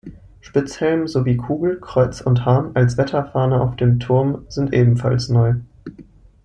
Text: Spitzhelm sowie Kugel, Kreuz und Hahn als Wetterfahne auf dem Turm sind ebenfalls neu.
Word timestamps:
Spitzhelm 0.41 1.07
sowie 1.07 1.35
Kugel, 1.37 1.79
Kreuz 1.79 2.21
und 2.21 2.43
Hahn 2.43 2.71
als 2.75 2.97
Wetterfahne 2.97 3.61
auf 3.61 3.75
dem 3.75 3.99
Turm 3.99 4.47
sind 4.49 4.73
ebenfalls 4.73 5.29
neu. 5.29 5.53